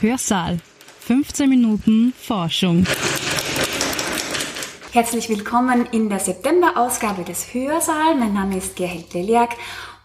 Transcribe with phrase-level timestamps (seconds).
[0.00, 0.58] Hörsaal.
[1.00, 2.84] 15 Minuten Forschung.
[4.96, 8.14] Herzlich willkommen in der September-Ausgabe des Hörsaal.
[8.14, 9.50] Mein Name ist Gerhard Leliak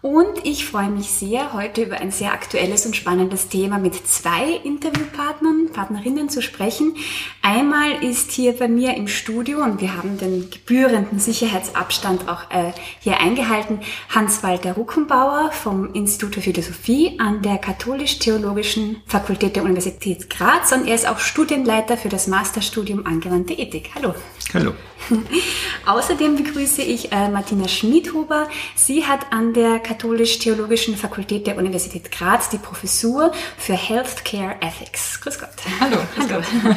[0.02, 4.50] und ich freue mich sehr, heute über ein sehr aktuelles und spannendes Thema mit zwei
[4.64, 6.96] Interviewpartnern, Partnerinnen zu sprechen.
[7.40, 12.72] Einmal ist hier bei mir im Studio, und wir haben den gebührenden Sicherheitsabstand auch äh,
[13.00, 13.80] hier eingehalten,
[14.14, 20.96] Hans-Walter Ruckenbauer vom Institut für Philosophie an der Katholisch-Theologischen Fakultät der Universität Graz und er
[20.96, 23.90] ist auch Studienleiter für das Masterstudium Angewandte Ethik.
[23.94, 24.14] Hallo.
[24.54, 24.74] Hallo.
[25.86, 28.48] Außerdem begrüße ich äh, Martina Schmidhuber.
[28.74, 35.20] Sie hat an der Katholisch-Theologischen Fakultät der Universität Graz die Professur für Healthcare Ethics.
[35.22, 35.48] Grüß Gott.
[35.80, 35.96] Hallo.
[36.18, 36.42] Hallo.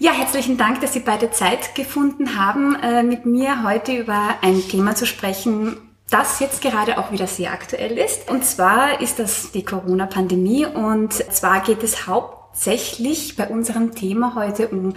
[0.00, 4.66] Ja, herzlichen Dank, dass Sie beide Zeit gefunden haben, äh, mit mir heute über ein
[4.68, 5.76] Thema zu sprechen,
[6.10, 8.28] das jetzt gerade auch wieder sehr aktuell ist.
[8.28, 14.36] Und zwar ist das die Corona-Pandemie und zwar geht es hauptsächlich hauptsächlich bei unserem Thema
[14.36, 14.94] heute um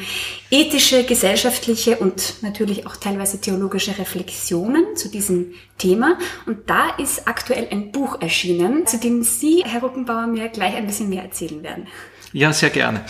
[0.52, 6.20] ethische, gesellschaftliche und natürlich auch teilweise theologische Reflexionen zu diesem Thema.
[6.46, 10.86] Und da ist aktuell ein Buch erschienen, zu dem Sie, Herr Ruckenbauer, mir gleich ein
[10.86, 11.88] bisschen mehr erzählen werden.
[12.32, 13.04] Ja, sehr gerne.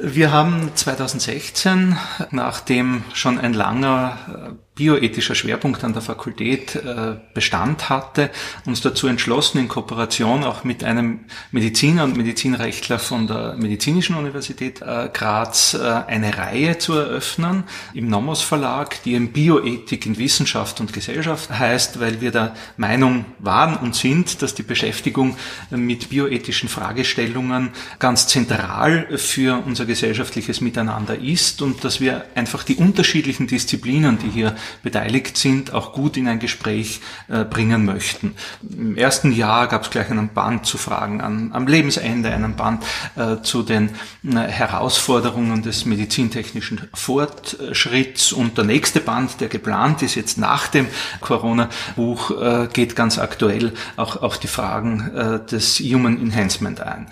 [0.00, 1.94] Wir haben 2016,
[2.30, 8.30] nachdem schon ein langer bioethischer Schwerpunkt an der Fakultät äh, Bestand hatte,
[8.64, 14.80] uns dazu entschlossen, in Kooperation auch mit einem Mediziner und Medizinrechtler von der Medizinischen Universität
[14.80, 20.80] äh, Graz äh, eine Reihe zu eröffnen im Nomos Verlag, die in Bioethik in Wissenschaft
[20.80, 25.36] und Gesellschaft heißt, weil wir der Meinung waren und sind, dass die Beschäftigung
[25.70, 32.76] mit bioethischen Fragestellungen ganz zentral für unser gesellschaftliches Miteinander ist und dass wir einfach die
[32.76, 38.34] unterschiedlichen Disziplinen, die hier beteiligt sind, auch gut in ein Gespräch äh, bringen möchten.
[38.62, 42.84] Im ersten Jahr gab es gleich einen Band zu Fragen an, am Lebensende, einen Band
[43.16, 43.90] äh, zu den
[44.24, 50.86] äh, Herausforderungen des medizintechnischen Fortschritts und der nächste Band, der geplant ist jetzt nach dem
[51.20, 57.08] Corona-Buch, geht ganz aktuell auch auf die Fragen des Human Enhancement ein.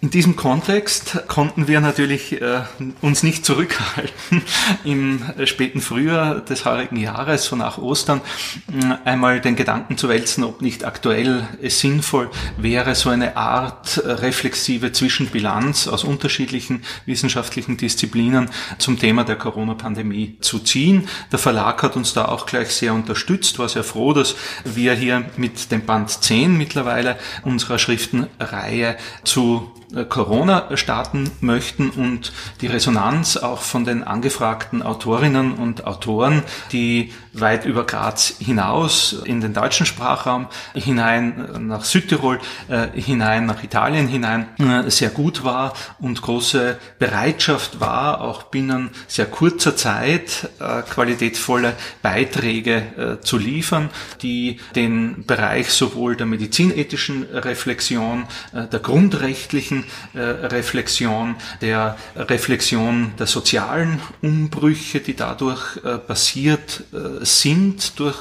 [0.00, 2.60] In diesem Kontext konnten wir natürlich äh,
[3.00, 4.42] uns nicht zurückhalten,
[4.84, 8.20] im späten Frühjahr des heurigen Jahres, so nach Ostern,
[8.68, 13.96] äh, einmal den Gedanken zu wälzen, ob nicht aktuell es sinnvoll wäre, so eine Art
[13.96, 21.08] äh, reflexive Zwischenbilanz aus unterschiedlichen wissenschaftlichen Disziplinen zum Thema der Corona-Pandemie zu ziehen.
[21.32, 25.24] Der Verlag hat uns da auch gleich sehr unterstützt, war sehr froh, dass wir hier
[25.36, 33.38] mit dem Band 10 mittlerweile unserer Schriftenreihe zu äh, Corona starten möchten und die Resonanz
[33.38, 39.86] auch von den angefragten Autorinnen und Autoren, die weit über Graz hinaus in den deutschen
[39.86, 42.38] Sprachraum hinein, äh, nach Südtirol
[42.68, 44.48] äh, hinein, nach Italien hinein
[44.88, 50.48] sehr gut war und große Bereitschaft war, auch binnen sehr kurzer Zeit
[50.90, 53.90] qualitätvolle Beiträge zu liefern,
[54.22, 59.77] die den Bereich sowohl der medizinethischen Reflexion, der grundrechtlichen
[60.14, 68.16] äh, Reflexion, der Reflexion der sozialen Umbrüche, die dadurch äh, passiert äh, sind durch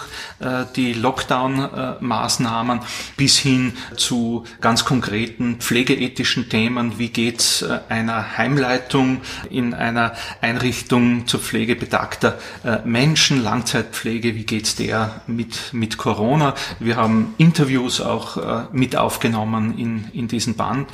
[0.76, 2.82] die Lockdown-Maßnahmen,
[3.16, 7.00] bis hin zu ganz konkreten pflegeethischen Themen.
[7.00, 12.38] Wie geht's einer Heimleitung in einer Einrichtung zur Pflege betagter
[12.86, 16.54] Menschen, Langzeitpflege, wie geht's der mit, mit Corona?
[16.80, 20.88] Wir haben Interviews auch mit aufgenommen in, in diesen Band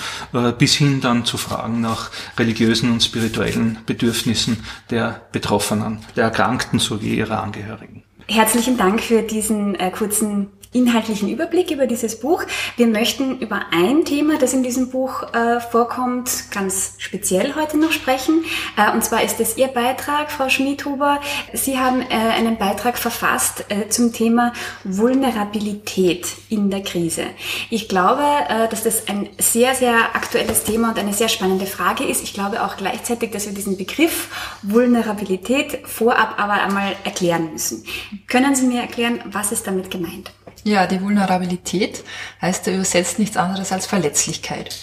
[0.53, 7.15] bis hin dann zu Fragen nach religiösen und spirituellen Bedürfnissen der Betroffenen, der Erkrankten sowie
[7.15, 8.03] ihrer Angehörigen.
[8.27, 12.43] Herzlichen Dank für diesen äh, kurzen inhaltlichen Überblick über dieses Buch.
[12.77, 17.91] Wir möchten über ein Thema, das in diesem Buch äh, vorkommt, ganz speziell heute noch
[17.91, 18.43] sprechen.
[18.77, 21.19] Äh, und zwar ist es Ihr Beitrag, Frau Schmidhuber.
[21.53, 27.25] Sie haben äh, einen Beitrag verfasst äh, zum Thema Vulnerabilität in der Krise.
[27.69, 32.03] Ich glaube, äh, dass das ein sehr, sehr aktuelles Thema und eine sehr spannende Frage
[32.03, 32.23] ist.
[32.23, 37.83] Ich glaube auch gleichzeitig, dass wir diesen Begriff Vulnerabilität vorab aber einmal erklären müssen.
[38.27, 40.31] Können Sie mir erklären, was ist damit gemeint?
[40.63, 42.03] Ja, die Vulnerabilität
[42.41, 44.75] heißt ja übersetzt nichts anderes als Verletzlichkeit.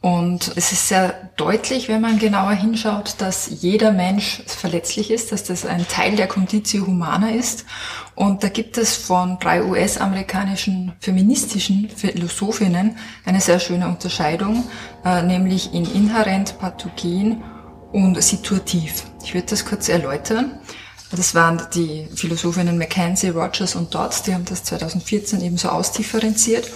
[0.00, 5.42] Und es ist sehr deutlich, wenn man genauer hinschaut, dass jeder Mensch verletzlich ist, dass
[5.42, 7.66] das ein Teil der Conditio Humana ist.
[8.14, 14.68] Und da gibt es von drei US-amerikanischen feministischen Philosophinnen eine sehr schöne Unterscheidung,
[15.04, 17.42] äh, nämlich in inhärent, pathogen
[17.90, 19.04] und situativ.
[19.24, 20.60] Ich würde das kurz erläutern.
[21.10, 26.70] Das waren die Philosophinnen Mackenzie, Rogers und Dodds, die haben das 2014 ebenso ausdifferenziert.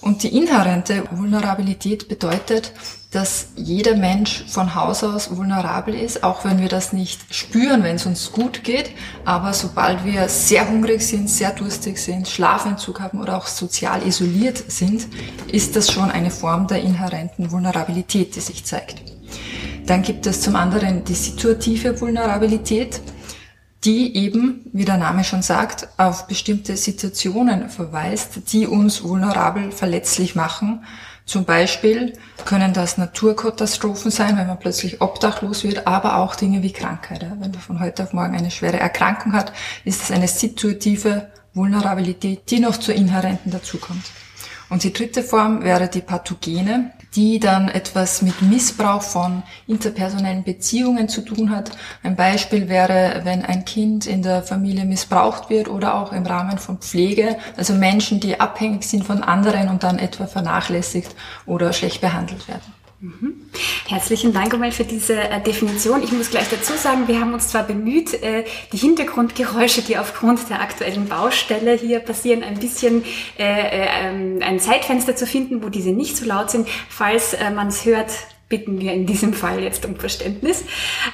[0.00, 2.72] Und die inhärente Vulnerabilität bedeutet,
[3.10, 7.96] dass jeder Mensch von Haus aus vulnerabel ist, auch wenn wir das nicht spüren, wenn
[7.96, 8.90] es uns gut geht.
[9.24, 14.70] Aber sobald wir sehr hungrig sind, sehr durstig sind, Schlafentzug haben oder auch sozial isoliert
[14.70, 15.06] sind,
[15.50, 18.96] ist das schon eine Form der inhärenten Vulnerabilität, die sich zeigt.
[19.86, 23.00] Dann gibt es zum anderen die situative Vulnerabilität,
[23.84, 30.34] die eben, wie der Name schon sagt, auf bestimmte Situationen verweist, die uns vulnerabel verletzlich
[30.34, 30.80] machen
[31.26, 32.12] zum Beispiel
[32.44, 37.22] können das Naturkatastrophen sein, wenn man plötzlich obdachlos wird, aber auch Dinge wie Krankheit.
[37.22, 39.52] Wenn man von heute auf morgen eine schwere Erkrankung hat,
[39.84, 44.04] ist es eine situative Vulnerabilität, die noch zur inhärenten dazukommt.
[44.70, 51.08] Und die dritte Form wäre die Pathogene, die dann etwas mit Missbrauch von interpersonellen Beziehungen
[51.08, 51.70] zu tun hat.
[52.02, 56.58] Ein Beispiel wäre, wenn ein Kind in der Familie missbraucht wird oder auch im Rahmen
[56.58, 61.14] von Pflege, also Menschen, die abhängig sind von anderen und dann etwa vernachlässigt
[61.46, 62.72] oder schlecht behandelt werden.
[63.00, 63.34] Mhm.
[63.86, 66.02] Herzlichen Dank einmal für diese äh, Definition.
[66.02, 70.48] Ich muss gleich dazu sagen, wir haben uns zwar bemüht, äh, die Hintergrundgeräusche, die aufgrund
[70.48, 73.04] der aktuellen Baustelle hier passieren, ein bisschen
[73.38, 76.66] äh, äh ähm, ein Zeitfenster zu finden, wo diese nicht so laut sind.
[76.88, 78.10] Falls man es hört,
[78.54, 80.62] bitten wir in diesem Fall jetzt um Verständnis.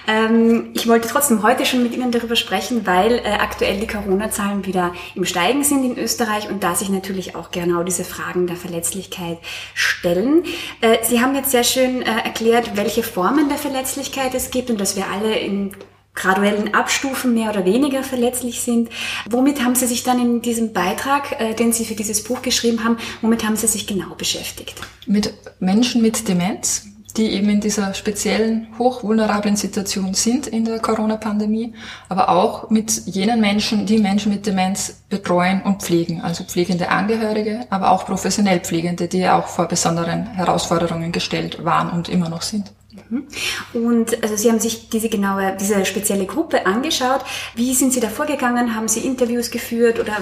[0.06, 4.66] Ähm, ich wollte trotzdem heute schon mit Ihnen darüber sprechen, weil äh, aktuell die Corona-Zahlen
[4.66, 8.56] wieder im Steigen sind in Österreich und da sich natürlich auch genau diese Fragen der
[8.56, 9.38] Verletzlichkeit
[9.72, 10.44] stellen.
[10.82, 14.78] Äh, Sie haben jetzt sehr schön äh, erklärt, welche Formen der Verletzlichkeit es gibt und
[14.78, 15.72] dass wir alle in
[16.14, 18.90] graduellen Abstufen mehr oder weniger verletzlich sind.
[19.30, 22.84] Womit haben Sie sich dann in diesem Beitrag, äh, den Sie für dieses Buch geschrieben
[22.84, 24.74] haben, womit haben Sie sich genau beschäftigt?
[25.06, 31.74] Mit Menschen mit Demenz, die eben in dieser speziellen, hochvulnerablen Situation sind in der Corona-Pandemie,
[32.08, 37.66] aber auch mit jenen Menschen, die Menschen mit Demenz betreuen und pflegen, also pflegende Angehörige,
[37.70, 42.72] aber auch professionell Pflegende, die auch vor besonderen Herausforderungen gestellt waren und immer noch sind.
[43.08, 43.26] Mhm.
[43.72, 47.24] Und also Sie haben sich diese genaue, diese spezielle Gruppe angeschaut.
[47.54, 48.74] Wie sind Sie da vorgegangen?
[48.74, 50.16] Haben Sie Interviews geführt oder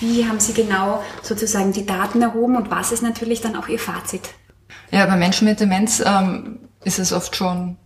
[0.00, 3.78] wie haben Sie genau sozusagen die Daten erhoben und was ist natürlich dann auch Ihr
[3.78, 4.30] Fazit?
[4.90, 7.76] Ja, bei Menschen mit Demenz ähm, ist es oft schon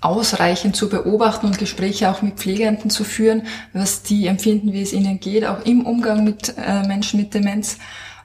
[0.00, 4.92] ausreichend zu beobachten und Gespräche auch mit Pflegenden zu führen, was die empfinden, wie es
[4.92, 7.78] ihnen geht, auch im Umgang mit äh, Menschen mit Demenz.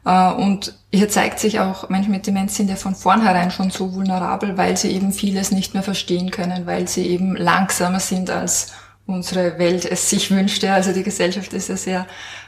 [0.06, 3.94] Äh, und hier zeigt sich auch, Menschen mit Demenz sind ja von vornherein schon so
[3.94, 8.74] vulnerabel, weil sie eben vieles nicht mehr verstehen können, weil sie eben langsamer sind als
[9.06, 10.72] unsere Welt es sich wünschte.
[10.72, 12.07] Also die Gesellschaft ist ja sehr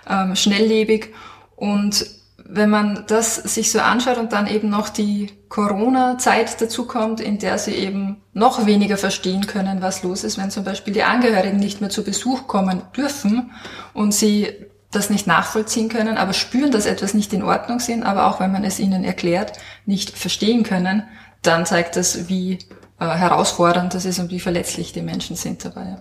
[0.10, 1.14] ähm, schnelllebig
[1.56, 2.06] und
[2.46, 7.58] wenn man das sich so anschaut und dann eben noch die Corona-Zeit dazukommt, in der
[7.58, 11.80] sie eben noch weniger verstehen können, was los ist, wenn zum Beispiel die Angehörigen nicht
[11.80, 13.52] mehr zu Besuch kommen dürfen
[13.94, 14.50] und sie
[14.92, 18.52] das nicht nachvollziehen können, aber spüren, dass etwas nicht in Ordnung sind, aber auch wenn
[18.52, 19.54] man es ihnen erklärt,
[19.86, 21.04] nicht verstehen können,
[21.42, 22.60] dann zeigt das, wie
[23.00, 25.98] äh, herausfordernd das ist und wie verletzlich die Menschen sind dabei.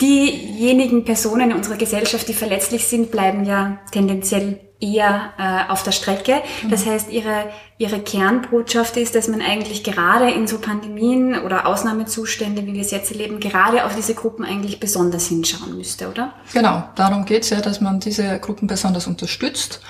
[0.00, 5.92] Diejenigen Personen in unserer Gesellschaft, die verletzlich sind, bleiben ja tendenziell eher äh, auf der
[5.92, 6.42] Strecke.
[6.68, 6.90] Das mhm.
[6.90, 12.72] heißt, ihre, ihre Kernbotschaft ist, dass man eigentlich gerade in so Pandemien oder Ausnahmezustände, wie
[12.72, 16.32] wir es jetzt erleben, gerade auf diese Gruppen eigentlich besonders hinschauen müsste, oder?
[16.52, 19.80] Genau, darum geht's ja, dass man diese Gruppen besonders unterstützt,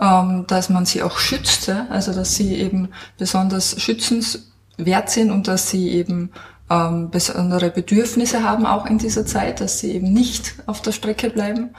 [0.00, 1.86] ähm, dass man sie auch schützt, ja?
[1.90, 6.30] also dass sie eben besonders schützenswert sind und dass sie eben
[6.70, 11.30] ähm, besondere Bedürfnisse haben auch in dieser Zeit, dass sie eben nicht auf der Strecke
[11.30, 11.70] bleiben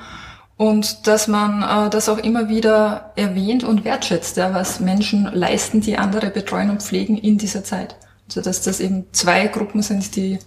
[0.60, 5.80] und dass man äh, das auch immer wieder erwähnt und wertschätzt, ja, was Menschen leisten,
[5.80, 7.96] die andere betreuen und pflegen in dieser Zeit.
[8.28, 10.38] Also dass das eben zwei Gruppen sind, die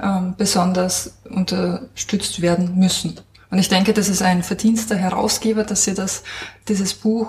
[0.00, 3.20] ähm, besonders unterstützt werden müssen.
[3.50, 6.22] Und ich denke, das ist ein Verdienst der Herausgeber, dass sie das,
[6.66, 7.28] dieses Buch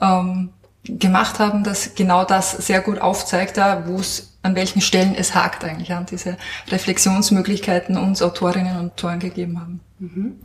[0.00, 0.50] ähm,
[0.84, 5.34] gemacht haben, das genau das sehr gut aufzeigt, da wo es an welchen Stellen es
[5.34, 6.36] hakt eigentlich an diese
[6.68, 9.80] Reflexionsmöglichkeiten uns Autorinnen und Autoren gegeben haben.
[9.98, 10.36] Mhm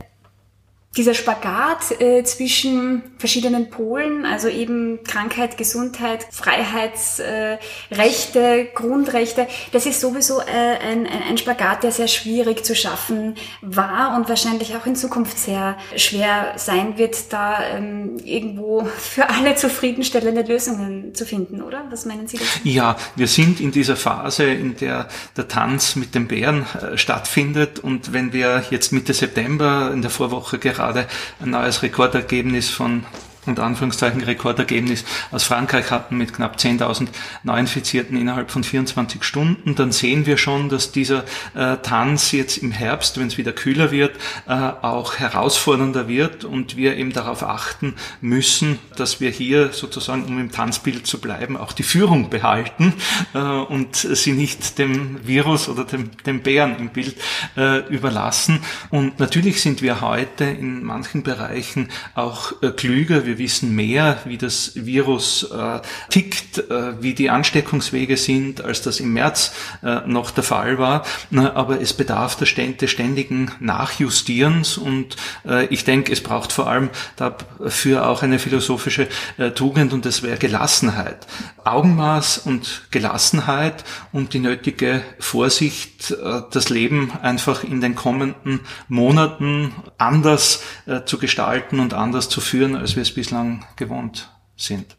[0.96, 10.00] dieser Spagat äh, zwischen verschiedenen Polen, also eben Krankheit, Gesundheit, Freiheitsrechte, äh, Grundrechte, das ist
[10.00, 14.96] sowieso äh, ein, ein Spagat, der sehr schwierig zu schaffen war und wahrscheinlich auch in
[14.96, 21.84] Zukunft sehr schwer sein wird, da ähm, irgendwo für alle zufriedenstellende Lösungen zu finden, oder?
[21.90, 22.60] Was meinen Sie dazu?
[22.64, 27.78] Ja, wir sind in dieser Phase, in der der Tanz mit den Bären äh, stattfindet
[27.78, 31.06] und wenn wir jetzt Mitte September in der Vorwoche gerade gerade
[31.40, 33.04] ein neues Rekordergebnis von
[33.46, 37.08] unter Anführungszeichen Rekordergebnis aus Frankreich hatten mit knapp 10.000
[37.42, 41.24] Neuinfizierten innerhalb von 24 Stunden, dann sehen wir schon, dass dieser
[41.54, 46.76] äh, Tanz jetzt im Herbst, wenn es wieder kühler wird, äh, auch herausfordernder wird und
[46.76, 51.72] wir eben darauf achten müssen, dass wir hier sozusagen, um im Tanzbild zu bleiben, auch
[51.72, 52.94] die Führung behalten
[53.34, 57.16] äh, und sie nicht dem Virus oder dem, dem Bären im Bild
[57.56, 58.60] äh, überlassen.
[58.90, 63.26] Und natürlich sind wir heute in manchen Bereichen auch äh, klüger.
[63.26, 69.00] Wir wissen mehr, wie das Virus äh, tickt, äh, wie die Ansteckungswege sind, als das
[69.00, 69.52] im März
[69.82, 71.04] äh, noch der Fall war.
[71.32, 75.16] aber es bedarf des ständigen Nachjustierens und
[75.46, 80.22] äh, ich denke, es braucht vor allem dafür auch eine philosophische äh, Tugend und das
[80.22, 81.26] wäre Gelassenheit.
[81.64, 89.72] Augenmaß und Gelassenheit und die nötige Vorsicht, äh, das Leben einfach in den kommenden Monaten
[89.98, 90.62] anders
[91.06, 94.96] zu gestalten und anders zu führen, als wir es bislang gewohnt sind.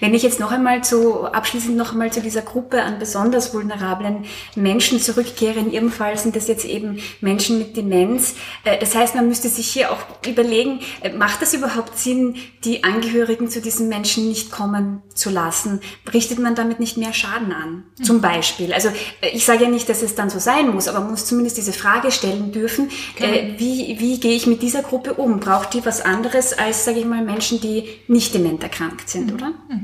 [0.00, 4.24] Wenn ich jetzt noch einmal zu, abschließend noch einmal zu dieser Gruppe an besonders vulnerablen
[4.54, 8.34] Menschen zurückkehre, in Ihrem Fall sind das jetzt eben Menschen mit Demenz.
[8.64, 12.84] Äh, das heißt, man müsste sich hier auch überlegen, äh, macht das überhaupt Sinn, die
[12.84, 15.80] Angehörigen zu diesen Menschen nicht kommen zu lassen?
[16.12, 17.84] Richtet man damit nicht mehr Schaden an?
[18.02, 18.72] Zum Beispiel.
[18.72, 18.88] Also,
[19.20, 21.56] äh, ich sage ja nicht, dass es dann so sein muss, aber man muss zumindest
[21.56, 23.32] diese Frage stellen dürfen, genau.
[23.58, 25.40] wie, wie gehe ich mit dieser Gruppe um?
[25.40, 29.34] Braucht die was anderes als, sage ich mal, Menschen, die nicht dement erkrankt sind, mhm.
[29.34, 29.46] oder?
[29.68, 29.75] Mhm.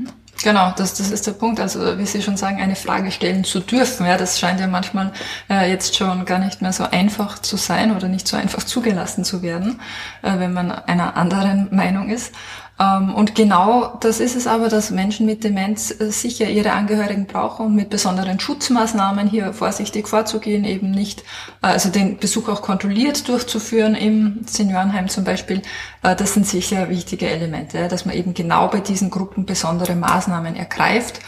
[0.43, 1.61] Genau, das, das ist der Punkt.
[1.61, 4.05] Also wie Sie schon sagen, eine Frage stellen zu dürfen.
[4.05, 5.13] Ja, das scheint ja manchmal
[5.49, 9.23] äh, jetzt schon gar nicht mehr so einfach zu sein oder nicht so einfach zugelassen
[9.23, 9.79] zu werden,
[10.21, 12.33] äh, wenn man einer anderen Meinung ist.
[12.79, 17.27] Ähm, und genau das ist es aber, dass Menschen mit Demenz äh, sicher ihre Angehörigen
[17.27, 21.21] brauchen und mit besonderen Schutzmaßnahmen hier vorsichtig vorzugehen, eben nicht,
[21.61, 25.61] äh, also den Besuch auch kontrolliert durchzuführen im Seniorenheim zum Beispiel.
[26.01, 30.55] Äh, das sind sicher wichtige Elemente, dass man eben genau bei diesen Gruppen besondere Maßnahmen
[30.55, 31.19] ergreift,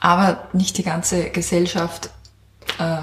[0.00, 2.10] aber nicht die ganze Gesellschaft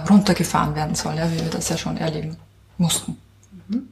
[0.10, 2.38] runtergefahren werden soll, wie wir das ja schon erleben
[2.78, 3.18] mussten.
[3.68, 3.90] Mhm.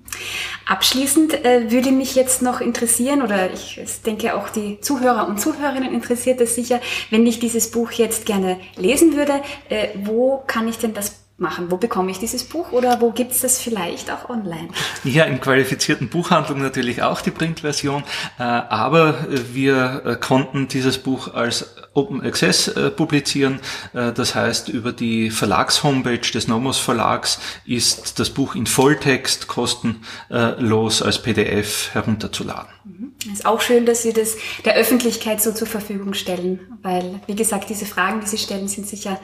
[0.65, 5.93] Abschließend äh, würde mich jetzt noch interessieren, oder ich denke auch die Zuhörer und Zuhörerinnen
[5.93, 6.79] interessiert es sicher,
[7.10, 11.72] wenn ich dieses Buch jetzt gerne lesen würde, äh, wo kann ich denn das machen?
[11.72, 14.70] Wo bekomme ich dieses Buch oder wo gibt es das vielleicht auch online?
[15.04, 18.04] Ja, im qualifizierten Buchhandlung natürlich auch die Printversion,
[18.38, 23.60] äh, aber wir äh, konnten dieses Buch als Open Access äh, publizieren.
[23.94, 31.22] Das heißt, über die Verlagshomepage des Nomos Verlags ist das Buch in Volltext kostenlos als
[31.22, 32.72] PDF herunterzuladen.
[32.84, 33.13] Mhm.
[33.32, 37.70] Ist auch schön, dass Sie das der Öffentlichkeit so zur Verfügung stellen, weil, wie gesagt,
[37.70, 39.20] diese Fragen, die Sie stellen, sind sicher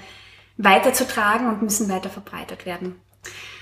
[0.60, 2.96] weiterzutragen und müssen weiter verbreitet werden.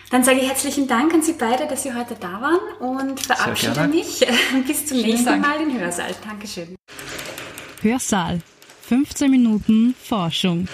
[0.10, 3.88] Dann sage ich herzlichen Dank an Sie beide, dass Sie heute da waren und verabschiede
[3.88, 4.26] mich
[4.68, 5.42] bis zum Vielen nächsten Dank.
[5.46, 6.12] Mal in Hörsaal.
[6.26, 6.76] Dankeschön.
[7.82, 8.42] Hörsaal.
[8.88, 10.68] 15 Minuten Forschung.